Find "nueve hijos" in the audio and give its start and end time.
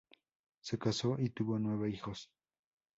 1.59-2.31